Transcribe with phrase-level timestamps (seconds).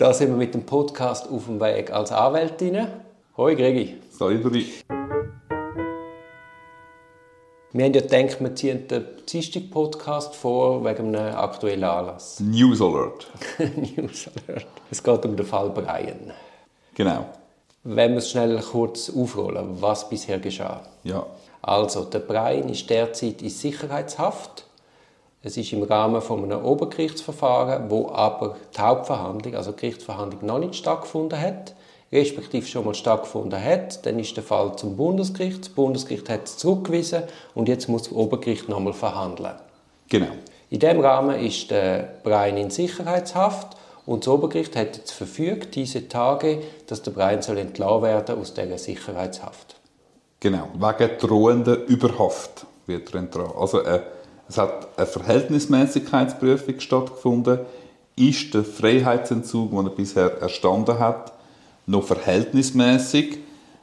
[0.00, 2.86] Da sind wir mit dem Podcast auf dem Weg als Anwältin.
[3.36, 3.98] Hoi Gregi.
[4.10, 4.64] Salutri.
[7.72, 12.40] Wir haben ja gedacht, wir ziehen den Dienstag-Podcast vor wegen einem aktuellen Anlass.
[12.40, 13.30] News Alert.
[13.58, 14.66] News Alert.
[14.90, 16.32] Es geht um den Fall Brian.
[16.94, 17.26] Genau.
[17.84, 20.80] Wenn wir es schnell kurz aufrollen, was bisher geschah.
[21.02, 21.26] Ja.
[21.60, 24.64] Also, der Brian ist derzeit in Sicherheitshaft.
[25.42, 30.58] Es ist im Rahmen von einem Obergerichtsverfahren, wo aber die Hauptverhandlung, also die Gerichtsverhandlung, noch
[30.58, 31.74] nicht stattgefunden hat,
[32.12, 34.04] respektive schon mal stattgefunden hat.
[34.04, 35.60] Dann ist der Fall zum Bundesgericht.
[35.60, 37.22] Das Bundesgericht hat es zurückgewiesen
[37.54, 39.54] und jetzt muss das Obergericht nochmal verhandeln.
[40.10, 40.32] Genau.
[40.68, 46.06] In diesem Rahmen ist der Brian in Sicherheitshaft und das Obergericht hat jetzt verfügt, diese
[46.06, 49.76] Tage, dass der Brian soll entlassen werden aus dieser Sicherheitshaft.
[50.38, 50.68] Genau.
[50.74, 53.56] Wegen drohender Überhaft wird er entlassen.
[53.56, 54.00] Also äh,
[54.50, 57.60] es hat eine Verhältnismäßigkeitsprüfung stattgefunden.
[58.16, 61.32] Ist der Freiheitsentzug, den er bisher erstanden hat,
[61.86, 63.38] noch verhältnismäßig?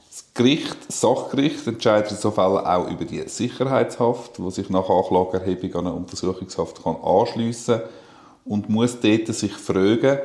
[0.10, 4.90] Das Gericht, das Sachgericht entscheidet in so Fällen auch über die Sicherheitshaft, wo sich nach
[4.90, 7.82] Anklageerhebung an eine Untersuchungshaft kann anschliessen
[8.44, 10.20] und muss dort sich fragen,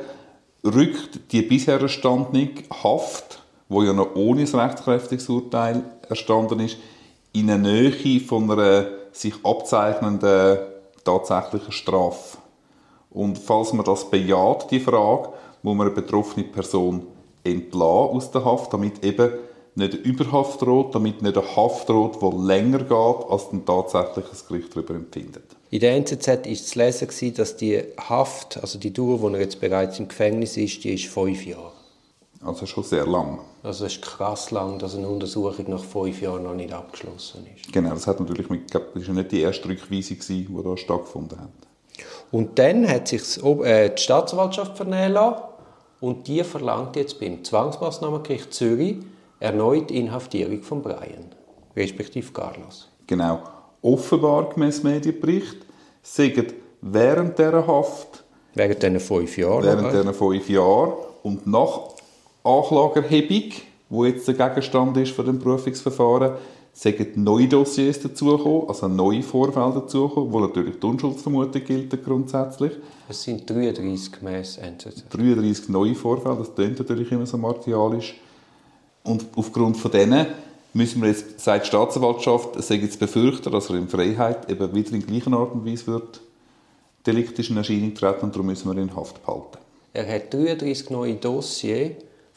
[0.65, 2.49] rückt die bisher erstandene
[2.83, 6.77] Haft, wo ja noch ohne ein rechtskräftiges Urteil erstanden ist,
[7.31, 10.57] in eine Nähe von einer sich abzeichnenden
[11.03, 12.37] tatsächlichen Strafe.
[13.09, 15.29] Und falls man das bejaht, die Frage,
[15.61, 17.03] muss man eine betroffene Person
[17.43, 19.31] entlassen aus der Haft, damit eben
[19.75, 24.47] nicht eine Überhaft droht, damit nicht eine Haft droht, die länger geht, als ein tatsächliches
[24.47, 25.43] Gericht darüber empfindet.
[25.71, 29.59] In der NZZ war zu lesen, dass die Haft, also die Dauer, wo er jetzt
[29.59, 31.72] bereits im Gefängnis ist, die ist fünf Jahre.
[32.45, 33.39] Also schon sehr lang.
[33.63, 37.71] Also es ist krass lang, dass eine Untersuchung nach fünf Jahren noch nicht abgeschlossen ist.
[37.71, 40.77] Genau, das hat natürlich mit, ich glaube, das war nicht die erste Rückweisung, die da
[40.77, 41.49] stattgefunden hat.
[42.31, 45.43] Und dann hat sich äh, die Staatsanwaltschaft vernehmen lassen
[46.01, 48.97] und die verlangt jetzt beim Zwangsmaßnahmengericht Zürich
[49.39, 51.31] erneut Inhaftierung von Brian,
[51.75, 52.89] respektive Carlos.
[53.07, 53.41] Genau.
[53.81, 55.57] Offenbar, gemäß Medienbericht,
[56.01, 56.47] sagen
[56.81, 58.23] während dieser Haft,
[58.53, 61.92] während diesen fünf Jahren, während diesen fünf Jahren und nach
[62.43, 63.51] Anklagerhebung,
[63.89, 66.33] wo jetzt der Gegenstand ist von dem Prüfungsverfahren,
[66.73, 72.71] sind neue Dossiers dazugekommen, also neue Vorfälle dazugekommen, wo natürlich die Unschuldsvermutung gilt grundsätzlich.
[73.07, 75.05] Es sind 33 gemäß NZZ.
[75.11, 78.15] 33 neue Vorfälle, das klingt natürlich immer so martialisch.
[79.03, 80.25] Und aufgrund von denen
[80.73, 84.93] müssen wir jetzt, sagt die Staatsanwaltschaft, es jetzt befürchten, dass er in Freiheit eben wieder
[84.93, 86.21] in gleicher Art und Weise wird
[87.05, 89.57] deliktisch in Erscheinung treten und darum müssen wir ihn in Haft behalten.
[89.93, 91.91] Er hat 33 neue Dossiers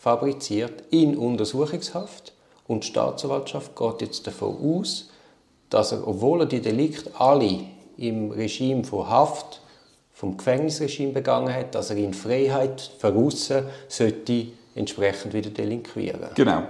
[0.06, 2.32] fabriziert in Untersuchungshaft
[2.68, 5.10] und die Staatsanwaltschaft geht jetzt davon aus,
[5.68, 7.64] dass er, obwohl er die Delikte alle
[7.96, 9.62] im Regime von Haft,
[10.12, 13.52] vom Gefängnisregime begangen hat, dass er in Freiheit voraus
[13.88, 14.46] sollte
[14.76, 16.30] entsprechend wieder delinquieren.
[16.36, 16.62] Genau.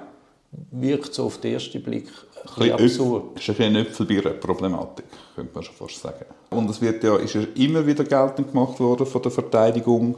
[0.71, 3.25] Wirkt so auf den ersten Blick ein bisschen absurd.
[3.35, 5.05] Das ist ein Äpfelbier-Problematik,
[5.35, 6.25] könnte man schon fast sagen.
[6.49, 10.15] Und es wird ja, ist ja immer wieder geltend gemacht worden von der Verteidigung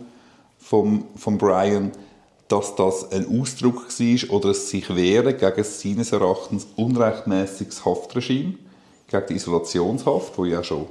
[0.56, 1.90] von, von Brian,
[2.48, 8.54] dass das ein Ausdruck war oder es sich wehren gegen seines Erachtens unrechtmäßiges Haftregime,
[9.06, 10.86] gegen die Isolationshaft, wo ja schon,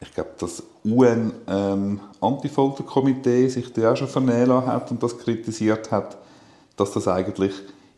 [0.00, 6.16] ich glaube, das UN-Antifolterkomitee ähm, sich da auch schon vernehmen hat und das kritisiert hat,
[6.76, 7.52] dass das eigentlich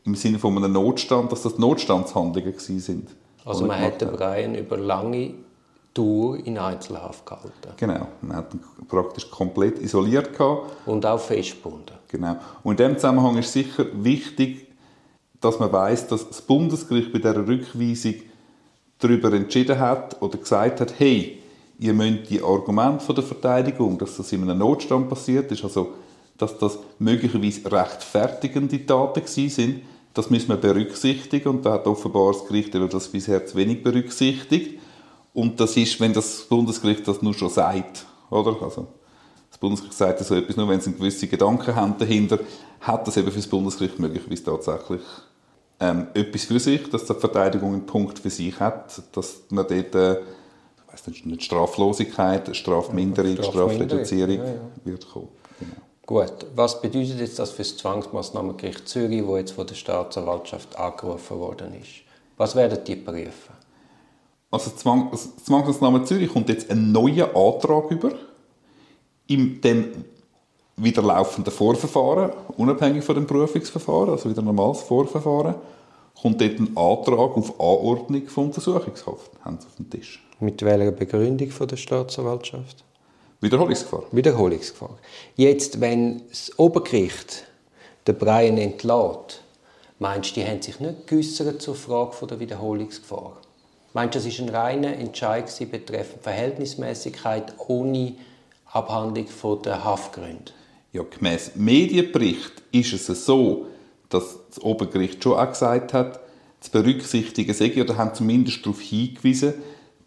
[0.04, 3.10] im Sinne von einem Notstand, dass das Notstandshandlungen sind.
[3.44, 5.34] Also man hätte Brian über lange
[5.92, 7.52] Tour in Einzelhaft gehalten.
[7.76, 10.70] Genau, man hat ihn praktisch komplett isoliert gehabt.
[10.86, 11.96] Und auch festgebunden.
[12.08, 12.36] Genau.
[12.62, 14.68] Und in dem Zusammenhang ist sicher wichtig,
[15.40, 18.14] dass man weiß, dass das Bundesgericht bei dieser Rückweisung
[18.98, 21.38] darüber entschieden hat oder gesagt hat, hey,
[21.78, 25.94] ihr müsst die Argumente der Verteidigung, dass das in einem Notstand passiert ist, also
[26.36, 29.82] dass das möglicherweise rechtfertigende Taten sind,
[30.14, 34.80] das müssen wir berücksichtigen und da hat offenbar das Gericht das bisher zu wenig berücksichtigt.
[35.32, 38.56] Und das ist, wenn das Bundesgericht das nur schon sagt, oder?
[38.62, 38.88] Also,
[39.48, 42.38] das Bundesgericht sagt so etwas nur, wenn sie gewisse Gedanken haben dahinter,
[42.80, 45.02] hat das eben für das Bundesgericht möglicherweise tatsächlich
[45.80, 49.94] ähm, etwas für sich, dass die Verteidigung einen Punkt für sich hat, dass man dort,
[49.94, 54.60] äh, ich weiss nicht, Straflosigkeit, Strafminderung, Strafreduzierung ja, ja.
[54.84, 55.28] wird kommen.
[55.58, 55.72] Genau.
[56.06, 61.38] Gut, was bedeutet jetzt das für das Zwangsmaßnahmengericht Zürich, wo jetzt von der Staatsanwaltschaft angerufen
[61.38, 62.02] worden ist?
[62.36, 63.59] Was werden die prüfen?
[64.50, 68.12] Also Zwang, Zwangsmaßnahme Zürich kommt jetzt ein neuer Antrag über
[69.28, 70.04] in dem
[70.76, 75.54] wieder laufenden Vorverfahren, unabhängig von dem Prüfungsverfahren, also wieder ein normales Vorverfahren,
[76.20, 80.24] kommt dort ein Antrag auf Anordnung von Untersuchungshaft, haben sie auf dem Tisch.
[80.40, 82.82] Mit welcher Begründung von der Staatsanwaltschaft?
[83.40, 84.04] Wiederholungsgefahr.
[84.10, 84.98] Wiederholungsgefahr.
[85.36, 87.44] Jetzt, wenn das Obergericht
[88.06, 89.42] den Brian entlässt,
[89.98, 93.39] meinst du, die haben sich nicht geäussert zur Frage der Wiederholungsgefahr?
[93.92, 98.14] Meinst du, das war ein reiner Entscheid betreffend Verhältnismäßigkeit ohne
[98.72, 99.26] Abhandlung
[99.62, 100.52] der Haftgründe?
[100.92, 103.66] Ja, gemäß Medienbericht ist es so,
[104.08, 106.20] dass das Obergericht schon auch gesagt hat,
[106.60, 109.54] zu berücksichtigen sei, oder haben zumindest darauf hingewiesen,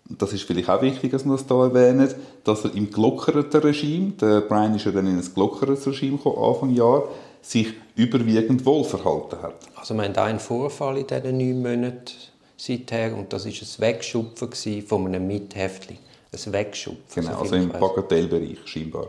[0.10, 2.14] das ist vielleicht auch wichtig, dass wir das hier erwähnen,
[2.44, 6.38] dass er im gelockerten Regime, der Brian ist ja dann in ein gelockertes Regime gekommen,
[6.38, 7.08] Anfang Jahr,
[7.42, 9.56] sich überwiegend wohl verhalten hat.
[9.76, 12.33] Also wir haben einen Vorfall in diesen neun Monaten
[12.66, 15.98] seither und das war ein Wegschupfen von einem Mithäftling.
[16.32, 17.24] Ein Wegschupfen.
[17.24, 19.08] Genau, also im Bagatellbereich scheinbar.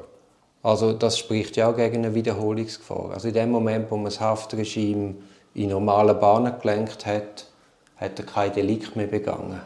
[0.62, 3.12] Also das spricht ja auch gegen eine Wiederholungsgefahr.
[3.12, 5.14] Also in dem Moment, wo man das Haftregime
[5.54, 7.46] in normale Bahnen gelenkt hat,
[7.96, 9.60] hat er kein Delikt mehr begangen.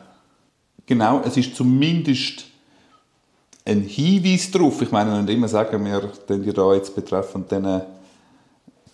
[0.87, 2.45] Genau, es ist zumindest
[3.65, 4.83] ein Hinweis darauf.
[4.83, 7.83] Ich meine, wir immer sagen, wir den ja da jetzt betreffend diesen,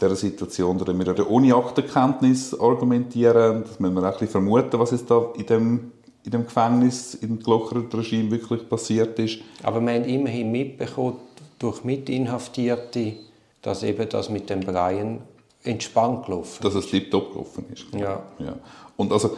[0.00, 4.93] dieser Situation, oder wir ohne Aktenkenntnis argumentieren, das müssen wir auch ein bisschen vermuten, was
[4.93, 5.93] es da in dem,
[6.25, 9.38] in dem Gefängnis, im gelockerten Regime wirklich passiert ist.
[9.62, 11.17] Aber wir haben immerhin mitbekommen,
[11.58, 13.14] durch Mitinhaftierte,
[13.62, 15.20] dass eben das mit dem Brian
[15.62, 17.87] entspannt gelaufen Dass es tiptop gelaufen ist.
[17.93, 18.23] Ja.
[18.38, 18.56] ja.
[18.97, 19.37] Und also,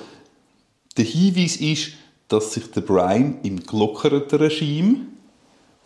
[0.96, 1.92] der Hinweis ist,
[2.28, 4.96] dass sich der Brian im gelockerten Regime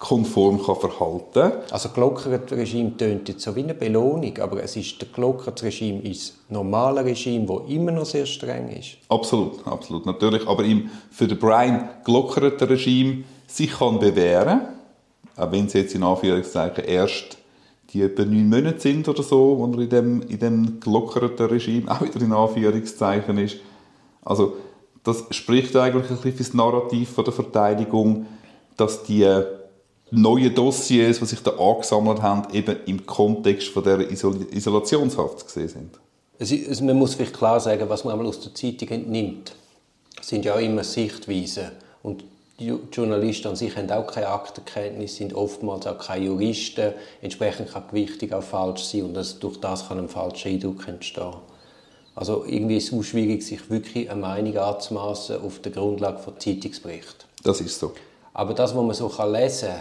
[0.01, 1.53] konform kann verhalten kann.
[1.71, 6.01] Also gelockerte Regime tönt jetzt so wie eine Belohnung, aber es ist der gelockerte Regime
[6.01, 8.97] ist normale Regime, wo immer noch sehr streng ist.
[9.11, 10.49] Absolut, absolut, natürlich.
[10.49, 14.63] Aber im für den Brian gelockerte Regime sich kann bewähren,
[15.37, 17.37] auch wenn es jetzt in Anführungszeichen erst
[17.93, 21.91] die etwa neun Monate sind oder so, wo er in dem, in dem gelockerten Regime
[21.91, 23.57] auch wieder in Anführungszeichen ist.
[24.25, 24.55] Also
[25.03, 28.27] das spricht eigentlich ein bisschen für das Narrativ von der Verteidigung,
[28.77, 29.27] dass die
[30.11, 35.69] neuen Dossiers, die sich da angesammelt haben, eben im Kontext von der Isol Isolationshaft gesehen
[35.69, 36.01] sind.
[36.39, 39.55] Es, es, man muss vielleicht klar sagen, was man einmal aus der Zeitung entnimmt,
[40.21, 41.71] sind ja auch immer Sichtweisen.
[42.03, 42.25] Und
[42.59, 46.93] die Journalisten an sich haben auch keine Aktenkenntnis, sind oftmals auch keine Juristen.
[47.23, 50.87] Entsprechend kann die Gewichtung auch falsch sein und das, durch das kann ein falscher Eindruck
[50.87, 51.35] entstehen.
[52.15, 57.25] Also irgendwie ist es schwierig, sich wirklich eine Meinung anzumassen auf der Grundlage von Zeitungsberichten.
[57.45, 57.93] Das ist so.
[58.35, 59.81] Aber das, was man so lesen kann,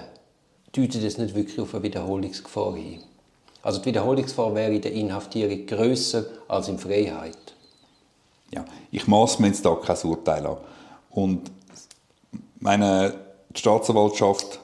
[0.72, 3.02] deutet es nicht wirklich auf eine Wiederholungsgefahr hin.
[3.62, 7.38] Also die Wiederholungsgefahr wäre in der Inhaftierung grösser als in Freiheit.
[8.54, 10.58] Ja, ich maße mir jetzt da kein Urteil an.
[11.12, 11.52] Und
[12.60, 13.14] meine
[13.56, 14.60] die Staatsanwaltschaft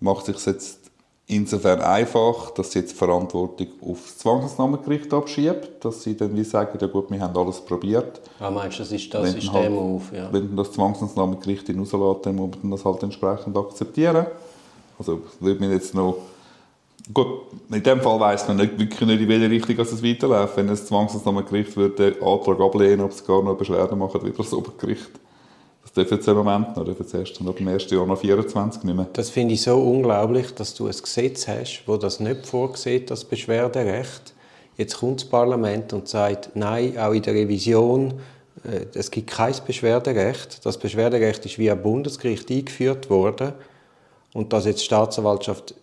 [0.00, 0.78] macht sich jetzt
[1.26, 6.44] insofern einfach, dass sie jetzt die Verantwortung auf das Zwangsnahmegericht abschiebt, dass sie dann wie
[6.44, 8.20] sagen, ja gut, wir haben alles probiert.
[8.40, 10.12] Ah, meinst du, das ist das wenn System halt, auf?
[10.12, 10.32] Ja.
[10.32, 14.26] Wenn das Zwangsnahmegericht in rauslässt, dann muss man das halt entsprechend akzeptieren.
[15.00, 16.18] Also würde mir jetzt noch
[17.12, 17.26] Gut,
[17.72, 20.56] in dem Fall weiss man nicht, wirklich nicht, in welche Richtung es weiterläuft.
[20.56, 24.52] Wenn ein Zwangsnahmegericht würde den Antrag ablehnen, ob es gar noch Beschwerden macht, wieder das
[24.52, 25.10] Obergericht.
[25.82, 27.90] Das dürfen jetzt im Moment noch, dürfen jetzt erst ab dem 1.
[27.90, 29.08] Januar 24 nicht mehr.
[29.14, 33.24] Das finde ich so unglaublich, dass du ein Gesetz hast, wo das nicht vorsieht, das
[33.24, 34.34] Beschwerderecht.
[34.76, 38.20] Jetzt kommt das Parlament und sagt, nein, auch in der Revision,
[38.62, 40.64] äh, es gibt kein Beschwerderecht.
[40.64, 43.54] Das Beschwerderecht ist via Bundesgericht eingeführt worden
[44.32, 45.74] und dass jetzt die Staatsanwaltschaft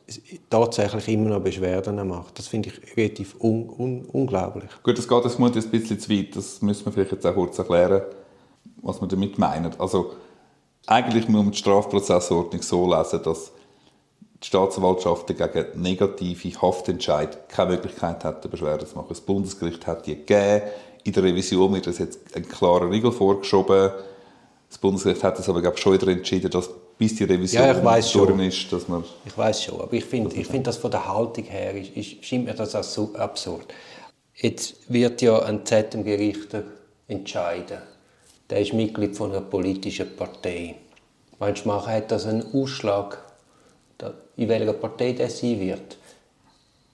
[0.49, 2.39] tatsächlich immer noch Beschwerden macht.
[2.39, 4.69] Das finde ich relativ un un unglaublich.
[4.83, 6.35] Gut, das geht jetzt ein bisschen zu weit.
[6.35, 8.01] Das müssen wir vielleicht jetzt auch kurz erklären
[8.81, 9.71] was wir damit meinen.
[9.79, 10.13] Also
[10.85, 13.51] eigentlich muss man die Strafprozessordnung so lesen, dass
[14.43, 19.07] die Staatsanwaltschaft gegen negative Haftentscheid keine Möglichkeit hat, eine Beschwerde zu machen.
[19.09, 20.61] Das Bundesgericht hat die gegeben.
[21.03, 23.91] In der Revision wird das jetzt ein klarer Riegel vorgeschoben.
[24.69, 27.73] Das Bundesgericht hat es aber glaube ich, schon wieder entschieden, dass bis die Revision ja,
[27.73, 28.39] durch schon.
[28.39, 29.03] ist, dass man...
[29.25, 32.25] Ich weiß schon, aber ich finde ich find das von der Haltung her, ist, ist,
[32.25, 33.73] scheint mir das als so absurd.
[34.33, 36.63] Jetzt wird ja ein ZM-Gerichter
[37.07, 37.79] entscheiden
[38.49, 40.75] der ist Mitglied von einer politischen Partei.
[41.39, 43.21] Meinst du, hat das einen Ausschlag,
[44.35, 45.97] in welcher Partei der sein wird?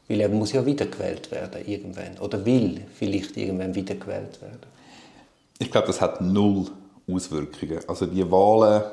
[0.08, 2.18] Weil er muss ja wiedergewählt werden irgendwann.
[2.20, 4.60] Oder will vielleicht irgendwann wiedergewählt werden.
[5.60, 6.66] Ich glaube, das hat null
[7.10, 7.80] Auswirkungen.
[7.88, 8.84] Also die Wahlen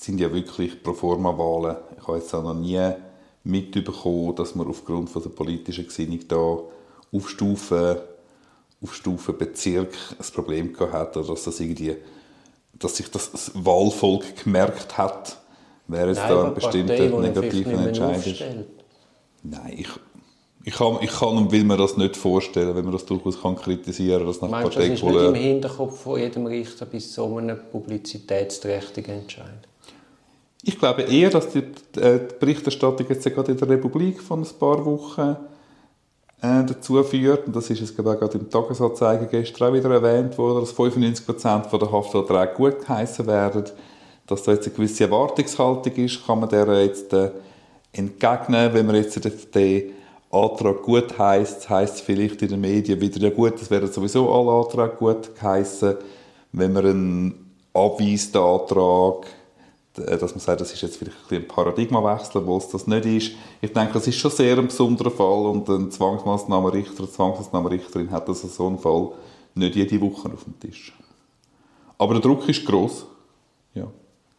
[0.00, 1.76] sind ja wirklich Proforma-Wahlen.
[1.98, 2.92] Ich habe jetzt auch noch nie
[3.44, 6.58] mitbekommen, dass man aufgrund von der politischen Gesinnung da
[7.12, 7.96] aufstufen
[8.80, 11.96] auf Stufe Bezirk ein Problem gehabt hat oder dass, das irgendwie,
[12.78, 15.38] dass sich das Wahlvolk gemerkt hat,
[15.88, 18.44] wer es da ein bestimmter negativer Entscheid ist.
[19.42, 19.88] Nein, ich,
[20.64, 23.56] ich kann, ich kann und will mir das nicht vorstellen, wenn man das durchaus kann
[23.56, 27.14] kritisieren kann, dass nach Meinst, Partei das ist nicht im Hinterkopf von jedem Richter bis
[27.14, 29.66] so einem publizitätsträchtigen Entscheid?
[30.62, 31.62] Ich glaube eher, dass die,
[32.00, 35.36] äh, Berichterstattung jetzt gerade in der Republik von ein paar Wochen
[36.40, 39.90] äh, dazu führt, und das ist es glaube ich, gerade im Tagesanzeiger gestern auch wieder
[39.90, 43.64] erwähnt worden, dass 95% der Haftverträge gut geheissen werden,
[44.26, 47.30] dass da jetzt eine gewisse Erwartungshaltung ist, kann man der jetzt äh,
[47.92, 49.24] entgegnen, wenn man jetzt
[49.54, 49.92] den
[50.30, 54.30] Antrag gut heisst, heisst es vielleicht in den Medien wieder, ja gut, das wären sowieso
[54.30, 55.96] alle Anträge gut geheissen.
[56.52, 59.26] Wenn man einen abweist, den Antrag,
[60.04, 63.32] dass man sagt, das ist jetzt vielleicht ein, Paradigmawechsel, wo es das nicht ist.
[63.60, 68.28] Ich denke, das ist schon sehr ein besonderer Fall und ein Zwangsmaßnahmenrichter, eine Zwangsmaßnahmenrichterin hat
[68.28, 69.12] also so einen Fall
[69.54, 70.92] nicht jede Woche auf dem Tisch.
[71.98, 73.06] Aber der Druck ist groß.
[73.74, 73.88] Ja.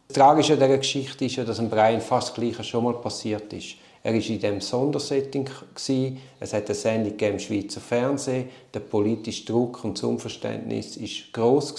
[0.08, 3.52] Das Tragische an dieser Geschichte ist ja, dass ein Brian fast gleich schon mal passiert
[3.52, 3.76] ist.
[4.02, 5.48] Er war in diesem Sondersetting.
[6.40, 8.48] Es hat eine Sendung im Schweizer Fernsehen.
[8.72, 11.74] Der politische Druck und das Unverständnis war gross.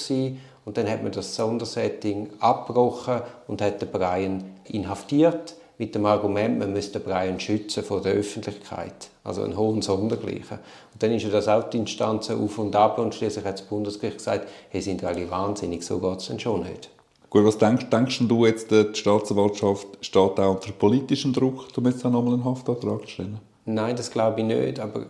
[0.66, 6.60] Und dann hat man das Sondersetting abgebrochen und hat den Brian inhaftiert mit dem Argument,
[6.60, 9.10] man müsste Brian schützen vor der Öffentlichkeit.
[9.24, 10.60] Also einen hohen Sondergleichen.
[10.94, 13.68] Und dann ist ja das auch die Instanzen auf und ab und schließlich hat das
[13.68, 16.92] Bundesgericht gesagt, hey, sind alle wahnsinnig, so geht es dann schon nicht.
[17.32, 22.06] Gut, was denkst, denkst du jetzt, die Staatsanwaltschaft steht auch unter politischem Druck, um jetzt
[22.06, 23.40] auch nochmal einen Haftantrag zu stellen?
[23.66, 25.06] Nein, das glaube ich nicht, aber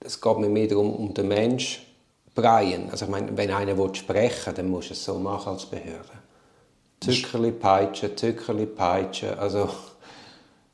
[0.00, 1.82] es geht mir mehr darum, um den Menschen,
[2.34, 2.90] Brian.
[2.90, 6.10] Also ich meine, wenn einer will sprechen dann muss es so machen als Behörde.
[7.00, 9.68] Zückerli peitschen, Zückerli peitschen, also...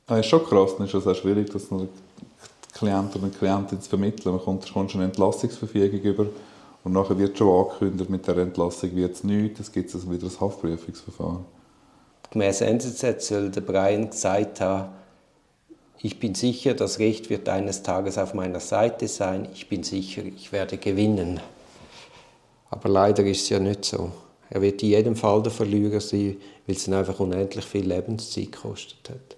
[0.07, 1.87] Das ist schon krass, dann ist es auch schwierig, das noch
[2.75, 4.35] Klienten und Klientin zu vermitteln.
[4.35, 6.27] Man kommt, kommt schon eine Entlassungsverfügung über
[6.83, 10.27] und nachher wird schon angekündigt, mit der Entlassung wird es nichts, es gibt also wieder
[10.27, 11.45] ein Haftprüfungsverfahren.
[12.31, 14.91] Gemäß NZZ soll der Brian gesagt haben,
[16.03, 20.23] ich bin sicher, das Recht wird eines Tages auf meiner Seite sein, ich bin sicher,
[20.25, 21.41] ich werde gewinnen.
[22.71, 24.13] Aber leider ist es ja nicht so.
[24.49, 28.53] Er wird in jedem Fall der Verlierer sein, weil es ihn einfach unendlich viel Lebenszeit
[28.53, 29.37] gekostet hat.